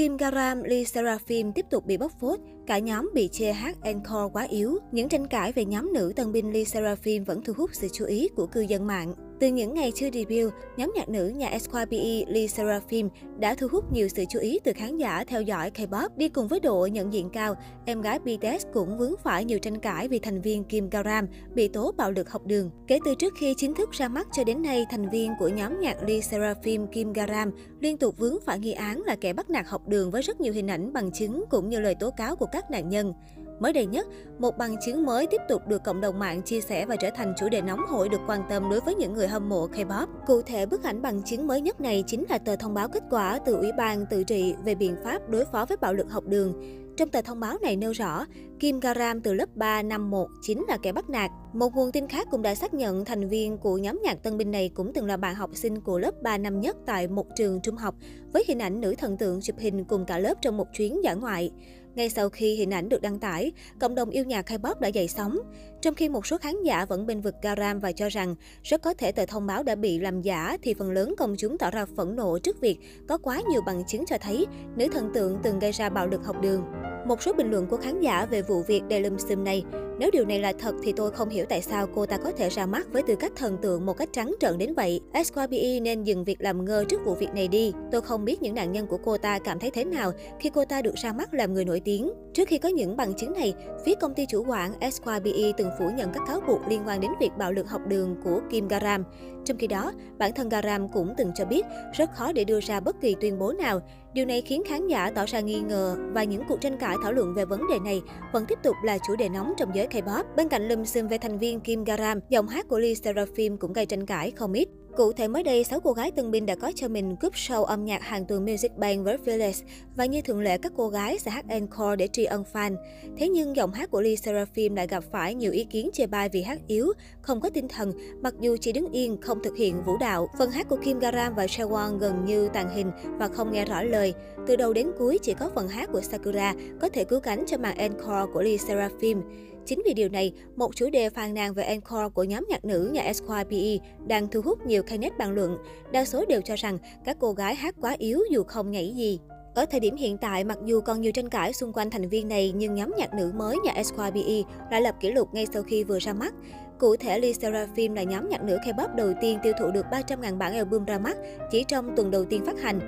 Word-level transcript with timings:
Kim 0.00 0.16
Garam, 0.16 0.62
Lee 0.62 0.84
Seraphim 0.84 1.52
tiếp 1.52 1.66
tục 1.70 1.86
bị 1.86 1.96
bóc 1.96 2.12
phốt, 2.20 2.40
cả 2.66 2.78
nhóm 2.78 3.10
bị 3.14 3.28
chê 3.32 3.52
hát 3.52 3.76
encore 3.82 4.32
quá 4.32 4.42
yếu. 4.42 4.78
Những 4.92 5.08
tranh 5.08 5.26
cãi 5.26 5.52
về 5.52 5.64
nhóm 5.64 5.92
nữ 5.94 6.12
tân 6.16 6.32
binh 6.32 6.52
Lee 6.52 6.64
Seraphim 6.64 7.24
vẫn 7.24 7.42
thu 7.42 7.52
hút 7.56 7.70
sự 7.72 7.88
chú 7.92 8.04
ý 8.04 8.28
của 8.36 8.46
cư 8.46 8.60
dân 8.60 8.86
mạng. 8.86 9.14
Từ 9.40 9.46
những 9.46 9.74
ngày 9.74 9.92
chưa 9.94 10.10
debut, 10.10 10.52
nhóm 10.76 10.92
nhạc 10.94 11.08
nữ 11.08 11.28
nhà 11.28 11.58
SYBE 11.58 12.24
Lee 12.28 12.46
Seraphim 12.46 13.08
đã 13.38 13.54
thu 13.54 13.66
hút 13.72 13.92
nhiều 13.92 14.08
sự 14.08 14.24
chú 14.30 14.38
ý 14.38 14.58
từ 14.64 14.72
khán 14.72 14.96
giả 14.96 15.24
theo 15.24 15.42
dõi 15.42 15.70
K-pop. 15.70 16.08
Đi 16.16 16.28
cùng 16.28 16.48
với 16.48 16.60
độ 16.60 16.86
nhận 16.86 17.12
diện 17.12 17.30
cao, 17.30 17.54
em 17.86 18.00
gái 18.00 18.18
BTS 18.18 18.66
cũng 18.72 18.98
vướng 18.98 19.14
phải 19.22 19.44
nhiều 19.44 19.58
tranh 19.58 19.78
cãi 19.78 20.08
vì 20.08 20.18
thành 20.18 20.40
viên 20.40 20.64
Kim 20.64 20.90
Garam 20.90 21.26
bị 21.54 21.68
tố 21.68 21.92
bạo 21.96 22.10
lực 22.10 22.30
học 22.30 22.46
đường. 22.46 22.70
Kể 22.86 22.98
từ 23.04 23.14
trước 23.14 23.34
khi 23.38 23.54
chính 23.56 23.74
thức 23.74 23.90
ra 23.90 24.08
mắt 24.08 24.26
cho 24.32 24.44
đến 24.44 24.62
nay, 24.62 24.86
thành 24.90 25.10
viên 25.10 25.32
của 25.38 25.48
nhóm 25.48 25.80
nhạc 25.80 26.02
Lee 26.02 26.20
Seraphim 26.20 26.86
Kim 26.86 27.12
Garam 27.12 27.50
liên 27.80 27.96
tục 27.96 28.18
vướng 28.18 28.36
phải 28.46 28.58
nghi 28.58 28.72
án 28.72 29.02
là 29.02 29.16
kẻ 29.20 29.32
bắt 29.32 29.50
nạt 29.50 29.66
học 29.66 29.88
đường 29.88 30.10
với 30.10 30.22
rất 30.22 30.40
nhiều 30.40 30.52
hình 30.52 30.70
ảnh 30.70 30.92
bằng 30.92 31.12
chứng 31.12 31.44
cũng 31.50 31.68
như 31.68 31.80
lời 31.80 31.94
tố 31.94 32.10
cáo 32.10 32.36
của 32.36 32.46
các 32.52 32.70
nạn 32.70 32.88
nhân. 32.88 33.12
Mới 33.60 33.72
đây 33.72 33.86
nhất, 33.86 34.06
một 34.38 34.58
bằng 34.58 34.76
chứng 34.86 35.06
mới 35.06 35.26
tiếp 35.26 35.40
tục 35.48 35.62
được 35.68 35.84
cộng 35.84 36.00
đồng 36.00 36.18
mạng 36.18 36.42
chia 36.42 36.60
sẻ 36.60 36.86
và 36.86 36.96
trở 36.96 37.10
thành 37.10 37.34
chủ 37.38 37.48
đề 37.48 37.62
nóng 37.62 37.80
hổi 37.88 38.08
được 38.08 38.20
quan 38.26 38.42
tâm 38.48 38.70
đối 38.70 38.80
với 38.80 38.94
những 38.94 39.12
người 39.12 39.28
hâm 39.28 39.48
mộ 39.48 39.66
K-pop. 39.66 40.06
Cụ 40.26 40.42
thể, 40.42 40.66
bức 40.66 40.82
ảnh 40.82 41.02
bằng 41.02 41.22
chứng 41.22 41.46
mới 41.46 41.60
nhất 41.60 41.80
này 41.80 42.04
chính 42.06 42.24
là 42.28 42.38
tờ 42.38 42.56
thông 42.56 42.74
báo 42.74 42.88
kết 42.88 43.02
quả 43.10 43.38
từ 43.46 43.54
Ủy 43.54 43.72
ban 43.72 44.06
tự 44.10 44.24
trị 44.24 44.54
về 44.64 44.74
biện 44.74 44.96
pháp 45.04 45.28
đối 45.28 45.44
phó 45.44 45.66
với 45.68 45.76
bạo 45.76 45.94
lực 45.94 46.10
học 46.10 46.24
đường. 46.26 46.54
Trong 46.96 47.08
tờ 47.08 47.22
thông 47.22 47.40
báo 47.40 47.58
này 47.62 47.76
nêu 47.76 47.92
rõ, 47.92 48.26
Kim 48.60 48.80
Garam 48.80 49.20
từ 49.20 49.34
lớp 49.34 49.56
3 49.56 49.82
năm 49.82 50.10
1 50.10 50.28
chính 50.42 50.64
là 50.68 50.78
kẻ 50.82 50.92
bắt 50.92 51.10
nạt. 51.10 51.30
Một 51.52 51.74
nguồn 51.74 51.92
tin 51.92 52.08
khác 52.08 52.26
cũng 52.30 52.42
đã 52.42 52.54
xác 52.54 52.74
nhận 52.74 53.04
thành 53.04 53.28
viên 53.28 53.58
của 53.58 53.78
nhóm 53.78 54.00
nhạc 54.04 54.22
tân 54.22 54.36
binh 54.36 54.50
này 54.50 54.70
cũng 54.74 54.92
từng 54.92 55.06
là 55.06 55.16
bạn 55.16 55.34
học 55.34 55.50
sinh 55.54 55.80
của 55.80 55.98
lớp 55.98 56.22
3 56.22 56.38
năm 56.38 56.60
nhất 56.60 56.76
tại 56.86 57.08
một 57.08 57.26
trường 57.36 57.60
trung 57.60 57.76
học, 57.76 57.94
với 58.32 58.44
hình 58.46 58.58
ảnh 58.58 58.80
nữ 58.80 58.94
thần 58.98 59.16
tượng 59.16 59.40
chụp 59.40 59.56
hình 59.58 59.84
cùng 59.84 60.06
cả 60.06 60.18
lớp 60.18 60.34
trong 60.42 60.56
một 60.56 60.66
chuyến 60.72 61.04
dã 61.04 61.14
ngoại. 61.14 61.50
Ngay 61.94 62.10
sau 62.10 62.28
khi 62.28 62.54
hình 62.54 62.70
ảnh 62.70 62.88
được 62.88 63.02
đăng 63.02 63.18
tải, 63.18 63.52
cộng 63.80 63.94
đồng 63.94 64.10
yêu 64.10 64.24
nhạc 64.24 64.50
K-pop 64.50 64.80
đã 64.80 64.88
dậy 64.88 65.08
sóng. 65.08 65.38
Trong 65.82 65.94
khi 65.94 66.08
một 66.08 66.26
số 66.26 66.38
khán 66.38 66.62
giả 66.62 66.84
vẫn 66.84 67.06
bên 67.06 67.20
vực 67.20 67.34
Garam 67.42 67.80
và 67.80 67.92
cho 67.92 68.08
rằng 68.08 68.34
rất 68.62 68.82
có 68.82 68.94
thể 68.94 69.12
tờ 69.12 69.26
thông 69.26 69.46
báo 69.46 69.62
đã 69.62 69.74
bị 69.74 69.98
làm 69.98 70.22
giả, 70.22 70.56
thì 70.62 70.74
phần 70.74 70.90
lớn 70.90 71.14
công 71.18 71.34
chúng 71.38 71.58
tỏ 71.58 71.70
ra 71.70 71.86
phẫn 71.96 72.16
nộ 72.16 72.38
trước 72.38 72.60
việc 72.60 72.78
có 73.08 73.18
quá 73.18 73.40
nhiều 73.50 73.60
bằng 73.66 73.82
chứng 73.86 74.06
cho 74.06 74.18
thấy 74.18 74.46
nữ 74.76 74.88
thần 74.92 75.10
tượng 75.14 75.38
từng 75.42 75.58
gây 75.58 75.72
ra 75.72 75.88
bạo 75.88 76.06
lực 76.06 76.24
học 76.24 76.36
đường. 76.42 76.62
Một 77.06 77.22
số 77.22 77.32
bình 77.32 77.50
luận 77.50 77.66
của 77.66 77.76
khán 77.76 78.00
giả 78.00 78.26
về 78.26 78.42
vụ 78.42 78.62
việc 78.62 78.82
đầy 78.88 79.00
lùm 79.00 79.16
xùm 79.16 79.44
này, 79.44 79.64
nếu 79.98 80.10
điều 80.12 80.24
này 80.24 80.40
là 80.40 80.52
thật 80.58 80.74
thì 80.82 80.92
tôi 80.92 81.10
không 81.10 81.28
hiểu 81.28 81.44
tại 81.48 81.62
sao 81.62 81.86
cô 81.94 82.06
ta 82.06 82.16
có 82.16 82.32
thể 82.32 82.48
ra 82.48 82.66
mắt 82.66 82.86
với 82.92 83.02
tư 83.02 83.16
cách 83.16 83.32
thần 83.36 83.58
tượng 83.62 83.86
một 83.86 83.96
cách 83.96 84.08
trắng 84.12 84.34
trợn 84.40 84.58
đến 84.58 84.74
vậy. 84.74 85.00
SYBE 85.24 85.80
nên 85.80 86.04
dừng 86.04 86.24
việc 86.24 86.40
làm 86.40 86.64
ngơ 86.64 86.84
trước 86.88 87.00
vụ 87.04 87.14
việc 87.14 87.34
này 87.34 87.48
đi. 87.48 87.72
Tôi 87.92 88.00
không 88.00 88.24
biết 88.24 88.42
những 88.42 88.54
nạn 88.54 88.72
nhân 88.72 88.86
của 88.86 88.98
cô 89.04 89.18
ta 89.18 89.38
cảm 89.38 89.58
thấy 89.58 89.70
thế 89.70 89.84
nào 89.84 90.12
khi 90.40 90.50
cô 90.54 90.64
ta 90.64 90.82
được 90.82 90.94
ra 90.94 91.12
mắt 91.12 91.34
làm 91.34 91.54
người 91.54 91.64
nổi 91.64 91.80
tiếng. 91.80 92.10
Trước 92.34 92.48
khi 92.48 92.58
có 92.58 92.68
những 92.68 92.96
bằng 92.96 93.14
chứng 93.14 93.32
này, 93.32 93.54
phía 93.84 93.94
công 93.94 94.14
ty 94.14 94.26
chủ 94.26 94.44
quản 94.48 94.72
SYBE 94.92 95.52
từng 95.56 95.70
phủ 95.78 95.90
nhận 95.96 96.10
các 96.14 96.22
cáo 96.26 96.40
buộc 96.40 96.60
liên 96.68 96.82
quan 96.86 97.00
đến 97.00 97.10
việc 97.20 97.30
bạo 97.38 97.52
lực 97.52 97.68
học 97.68 97.80
đường 97.86 98.16
của 98.24 98.40
Kim 98.50 98.68
Garam. 98.68 99.04
Trong 99.44 99.58
khi 99.58 99.66
đó, 99.66 99.92
bản 100.18 100.32
thân 100.34 100.48
Garam 100.48 100.88
cũng 100.88 101.14
từng 101.16 101.32
cho 101.34 101.44
biết 101.44 101.66
rất 101.92 102.12
khó 102.12 102.32
để 102.32 102.44
đưa 102.44 102.60
ra 102.60 102.80
bất 102.80 103.00
kỳ 103.00 103.16
tuyên 103.20 103.38
bố 103.38 103.52
nào. 103.52 103.80
Điều 104.14 104.26
này 104.26 104.40
khiến 104.40 104.62
khán 104.66 104.88
giả 104.88 105.10
tỏ 105.10 105.26
ra 105.26 105.40
nghi 105.40 105.60
ngờ 105.60 105.96
và 106.12 106.24
những 106.24 106.42
cuộc 106.48 106.60
tranh 106.60 106.78
cãi 106.78 106.96
thảo 107.02 107.12
luận 107.12 107.34
về 107.34 107.44
vấn 107.44 107.68
đề 107.68 107.78
này 107.78 108.02
vẫn 108.32 108.44
tiếp 108.48 108.58
tục 108.62 108.76
là 108.84 108.98
chủ 108.98 109.16
đề 109.16 109.28
nóng 109.28 109.52
trong 109.58 109.70
giới 109.74 109.86
K-pop. 109.86 110.24
Bên 110.36 110.48
cạnh 110.48 110.68
lùm 110.68 110.84
xùm 110.84 111.08
về 111.08 111.18
thành 111.18 111.38
viên 111.38 111.60
Kim 111.60 111.84
Garam, 111.84 112.18
giọng 112.28 112.48
hát 112.48 112.68
của 112.68 112.78
Lee 112.78 112.94
Seraphim 112.94 113.56
cũng 113.56 113.72
gây 113.72 113.86
tranh 113.86 114.06
cãi 114.06 114.30
không 114.30 114.52
ít. 114.52 114.68
Cụ 114.96 115.12
thể 115.12 115.28
mới 115.28 115.42
đây, 115.42 115.64
6 115.64 115.80
cô 115.80 115.92
gái 115.92 116.10
tân 116.10 116.30
binh 116.30 116.46
đã 116.46 116.54
có 116.54 116.72
cho 116.74 116.88
mình 116.88 117.16
cúp 117.16 117.34
show 117.34 117.64
âm 117.64 117.84
nhạc 117.84 118.02
hàng 118.02 118.24
tuần 118.24 118.44
Music 118.44 118.76
Bank 118.76 119.04
với 119.04 119.18
Phyllis 119.18 119.62
và 119.96 120.04
như 120.04 120.22
thường 120.22 120.40
lệ 120.40 120.58
các 120.58 120.72
cô 120.76 120.88
gái 120.88 121.18
sẽ 121.18 121.30
hát 121.30 121.44
encore 121.48 121.96
để 121.96 122.08
tri 122.08 122.24
ân 122.24 122.44
fan. 122.52 122.76
Thế 123.16 123.28
nhưng 123.28 123.56
giọng 123.56 123.72
hát 123.72 123.90
của 123.90 124.00
Lee 124.00 124.16
Seraphim 124.16 124.74
lại 124.74 124.86
gặp 124.86 125.04
phải 125.12 125.34
nhiều 125.34 125.52
ý 125.52 125.64
kiến 125.64 125.90
chê 125.92 126.06
bai 126.06 126.28
vì 126.28 126.42
hát 126.42 126.58
yếu, 126.66 126.92
không 127.22 127.40
có 127.40 127.50
tinh 127.50 127.68
thần, 127.68 127.92
mặc 128.22 128.34
dù 128.40 128.56
chỉ 128.60 128.72
đứng 128.72 128.92
yên 128.92 129.20
không 129.20 129.42
thực 129.42 129.56
hiện 129.56 129.82
vũ 129.86 129.96
đạo. 129.96 130.28
Phần 130.38 130.50
hát 130.50 130.68
của 130.68 130.78
Kim 130.84 130.98
Garam 130.98 131.34
và 131.34 131.46
Chaewon 131.46 131.98
gần 131.98 132.24
như 132.24 132.48
tàn 132.48 132.68
hình 132.74 132.90
và 133.18 133.28
không 133.28 133.52
nghe 133.52 133.64
rõ 133.64 133.82
lời. 133.82 134.14
Từ 134.46 134.56
đầu 134.56 134.72
đến 134.72 134.90
cuối 134.98 135.18
chỉ 135.22 135.34
có 135.34 135.50
phần 135.54 135.68
hát 135.68 135.88
của 135.92 136.00
Sakura 136.00 136.54
có 136.80 136.88
thể 136.88 137.04
cứu 137.04 137.20
cánh 137.20 137.44
cho 137.46 137.58
màn 137.58 137.76
encore 137.76 138.32
của 138.32 138.42
Lee 138.42 138.56
Seraphim. 138.56 139.22
Chính 139.66 139.82
vì 139.84 139.94
điều 139.94 140.08
này, 140.08 140.32
một 140.56 140.76
chủ 140.76 140.90
đề 140.90 141.10
phàn 141.10 141.34
nàn 141.34 141.54
về 141.54 141.64
encore 141.64 142.08
của 142.14 142.24
nhóm 142.24 142.46
nhạc 142.48 142.64
nữ 142.64 142.90
nhà 142.92 143.12
SYPE 143.12 143.84
đang 144.06 144.28
thu 144.28 144.40
hút 144.40 144.66
nhiều 144.66 144.82
Knet 144.82 145.18
bàn 145.18 145.32
luận. 145.32 145.58
Đa 145.92 146.04
số 146.04 146.24
đều 146.28 146.40
cho 146.40 146.54
rằng 146.56 146.78
các 147.04 147.16
cô 147.20 147.32
gái 147.32 147.54
hát 147.54 147.74
quá 147.80 147.96
yếu 147.98 148.20
dù 148.30 148.42
không 148.44 148.70
nhảy 148.70 148.94
gì. 148.96 149.20
Ở 149.54 149.64
thời 149.66 149.80
điểm 149.80 149.96
hiện 149.96 150.18
tại, 150.18 150.44
mặc 150.44 150.58
dù 150.64 150.80
còn 150.80 151.00
nhiều 151.00 151.12
tranh 151.12 151.28
cãi 151.28 151.52
xung 151.52 151.72
quanh 151.72 151.90
thành 151.90 152.08
viên 152.08 152.28
này, 152.28 152.52
nhưng 152.56 152.74
nhóm 152.74 152.92
nhạc 152.98 153.14
nữ 153.14 153.32
mới 153.34 153.56
nhà 153.64 153.82
SYBE 153.82 154.42
đã 154.70 154.80
lập 154.80 154.94
kỷ 155.00 155.10
lục 155.10 155.34
ngay 155.34 155.46
sau 155.52 155.62
khi 155.62 155.84
vừa 155.84 155.98
ra 155.98 156.12
mắt. 156.12 156.34
Cụ 156.80 156.96
thể, 156.96 157.18
Lee 157.18 157.32
Seraphim 157.32 157.94
là 157.94 158.02
nhóm 158.02 158.28
nhạc 158.28 158.42
nữ 158.42 158.58
K-pop 158.64 158.94
đầu 158.94 159.12
tiên 159.20 159.38
tiêu 159.42 159.52
thụ 159.60 159.70
được 159.70 159.86
300.000 159.90 160.38
bản 160.38 160.54
album 160.54 160.84
ra 160.84 160.98
mắt 160.98 161.16
chỉ 161.50 161.64
trong 161.64 161.96
tuần 161.96 162.10
đầu 162.10 162.24
tiên 162.24 162.44
phát 162.46 162.60
hành. 162.60 162.80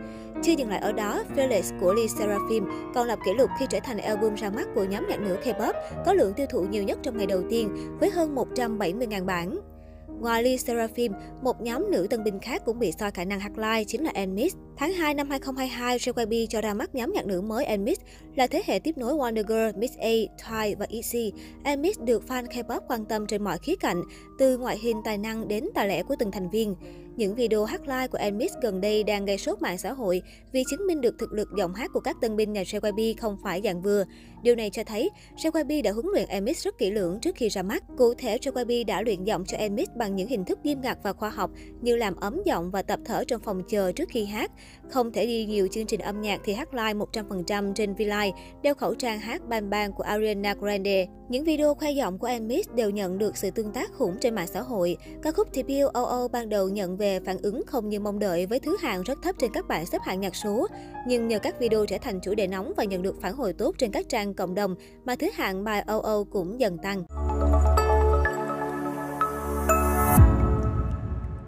Chưa 0.42 0.53
dừng 0.53 0.69
lại 0.69 0.78
ở 0.78 0.92
đó, 0.92 1.22
Fearless 1.36 1.80
của 1.80 1.94
Lee 1.94 2.06
Seraphim 2.06 2.64
còn 2.94 3.06
lập 3.06 3.19
kỷ 3.25 3.32
lục 3.38 3.50
khi 3.58 3.66
trở 3.70 3.78
thành 3.84 3.98
album 3.98 4.34
ra 4.34 4.50
mắt 4.50 4.69
của 4.75 4.84
nhóm 4.84 5.06
nhạc 5.08 5.20
nữ 5.20 5.36
K-pop 5.44 5.72
có 6.06 6.12
lượng 6.12 6.34
tiêu 6.34 6.47
thụ 6.50 6.60
nhiều 6.62 6.82
nhất 6.82 6.98
trong 7.03 7.16
ngày 7.16 7.26
đầu 7.26 7.42
tiên 7.50 7.97
với 8.00 8.10
hơn 8.10 8.34
170.000 8.34 9.25
bản. 9.25 9.72
Ngoài 10.20 10.42
Lee 10.42 10.56
Seraphim, 10.56 11.12
một 11.42 11.60
nhóm 11.60 11.90
nữ 11.90 12.06
tân 12.10 12.24
binh 12.24 12.38
khác 12.38 12.62
cũng 12.64 12.78
bị 12.78 12.92
soi 12.98 13.10
khả 13.10 13.24
năng 13.24 13.40
hát 13.40 13.58
live 13.58 13.84
chính 13.84 14.04
là 14.04 14.10
Enmix. 14.14 14.54
Tháng 14.76 14.92
2 14.92 15.14
năm 15.14 15.30
2022, 15.30 15.98
JYP 15.98 16.46
cho 16.46 16.60
ra 16.60 16.74
mắt 16.74 16.94
nhóm 16.94 17.12
nhạc 17.12 17.26
nữ 17.26 17.40
mới 17.40 17.64
Enmix 17.64 17.98
là 18.34 18.46
thế 18.46 18.62
hệ 18.66 18.78
tiếp 18.78 18.98
nối 18.98 19.12
Wonder 19.12 19.44
Girl, 19.46 19.78
Miss 19.78 19.98
A, 19.98 20.08
Twice 20.08 20.76
và 20.78 20.86
EC. 20.90 21.34
Enmix 21.64 21.98
được 22.00 22.22
fan 22.28 22.44
K-pop 22.44 22.80
quan 22.88 23.04
tâm 23.04 23.26
trên 23.26 23.44
mọi 23.44 23.58
khía 23.58 23.76
cạnh, 23.80 24.02
từ 24.38 24.58
ngoại 24.58 24.78
hình 24.78 24.96
tài 25.04 25.18
năng 25.18 25.48
đến 25.48 25.64
tài 25.74 25.88
lẻ 25.88 26.02
của 26.02 26.16
từng 26.18 26.30
thành 26.30 26.50
viên. 26.50 26.74
Những 27.16 27.34
video 27.34 27.64
hát 27.64 27.80
live 27.80 28.06
của 28.06 28.18
Enmix 28.18 28.52
gần 28.62 28.80
đây 28.80 29.04
đang 29.04 29.24
gây 29.24 29.38
sốt 29.38 29.62
mạng 29.62 29.78
xã 29.78 29.92
hội 29.92 30.22
vì 30.52 30.64
chứng 30.70 30.86
minh 30.86 31.00
được 31.00 31.14
thực 31.18 31.32
lực 31.32 31.48
giọng 31.56 31.74
hát 31.74 31.90
của 31.92 32.00
các 32.00 32.16
tân 32.20 32.36
binh 32.36 32.52
nhà 32.52 32.62
JYP 32.62 33.14
không 33.18 33.36
phải 33.42 33.60
dạng 33.64 33.82
vừa. 33.82 34.04
Điều 34.42 34.54
này 34.54 34.70
cho 34.70 34.84
thấy 34.84 35.10
JYP 35.36 35.82
đã 35.82 35.92
huấn 35.92 36.06
luyện 36.12 36.28
Enmix 36.28 36.64
rất 36.64 36.78
kỹ 36.78 36.90
lưỡng 36.90 37.18
trước 37.20 37.36
khi 37.36 37.48
ra 37.48 37.62
mắt. 37.62 37.84
Cụ 37.98 38.14
thể, 38.14 38.38
JYP 38.38 38.86
đã 38.86 39.02
luyện 39.02 39.24
giọng 39.24 39.44
cho 39.44 39.56
Enmix 39.56 39.88
bằng 39.96 40.16
những 40.16 40.28
hình 40.28 40.44
thức 40.44 40.58
nghiêm 40.62 40.80
ngặt 40.80 40.98
và 41.02 41.12
khoa 41.12 41.30
học 41.30 41.50
như 41.80 41.96
làm 41.96 42.16
ấm 42.16 42.42
giọng 42.44 42.70
và 42.70 42.82
tập 42.82 43.00
thở 43.04 43.24
trong 43.24 43.40
phòng 43.40 43.62
chờ 43.68 43.92
trước 43.92 44.08
khi 44.08 44.24
hát. 44.24 44.50
Không 44.90 45.12
thể 45.12 45.26
đi 45.26 45.46
nhiều 45.46 45.68
chương 45.70 45.86
trình 45.86 46.00
âm 46.00 46.20
nhạc 46.20 46.40
thì 46.44 46.52
hát 46.52 46.74
live 46.74 46.94
100% 46.94 47.74
trên 47.74 47.94
V-Live, 47.94 48.32
đeo 48.62 48.74
khẩu 48.74 48.94
trang 48.94 49.18
hát 49.18 49.48
Bang 49.48 49.70
Bang 49.70 49.92
của 49.92 50.02
Ariana 50.02 50.54
Grande. 50.54 51.06
Những 51.28 51.44
video 51.44 51.74
khoe 51.74 51.90
giọng 51.90 52.18
của 52.18 52.26
Enmix 52.26 52.66
đều 52.74 52.90
nhận 52.90 53.18
được 53.18 53.36
sự 53.36 53.50
tương 53.50 53.72
tác 53.72 53.92
khủng 53.92 54.16
trên 54.20 54.34
mạng 54.34 54.46
xã 54.46 54.60
hội. 54.60 54.96
Ca 55.22 55.32
khúc 55.32 55.48
Debut 55.52 55.92
OO 55.94 56.28
ban 56.28 56.48
đầu 56.48 56.68
nhận 56.68 56.96
về 57.02 57.20
phản 57.20 57.38
ứng 57.42 57.62
không 57.66 57.88
như 57.88 58.00
mong 58.00 58.18
đợi 58.18 58.46
với 58.46 58.60
thứ 58.60 58.76
hạng 58.80 59.02
rất 59.02 59.18
thấp 59.22 59.34
trên 59.38 59.52
các 59.52 59.68
bảng 59.68 59.86
xếp 59.86 59.98
hạng 60.04 60.20
nhạc 60.20 60.36
số. 60.36 60.66
Nhưng 61.06 61.28
nhờ 61.28 61.38
các 61.38 61.60
video 61.60 61.86
trở 61.86 61.98
thành 61.98 62.20
chủ 62.20 62.34
đề 62.34 62.46
nóng 62.46 62.72
và 62.76 62.84
nhận 62.84 63.02
được 63.02 63.20
phản 63.20 63.34
hồi 63.34 63.52
tốt 63.52 63.74
trên 63.78 63.90
các 63.90 64.08
trang 64.08 64.34
cộng 64.34 64.54
đồng, 64.54 64.74
mà 65.04 65.16
thứ 65.16 65.30
hạng 65.34 65.64
bài 65.64 65.84
OO 65.92 66.24
cũng 66.30 66.60
dần 66.60 66.78
tăng. 66.78 67.04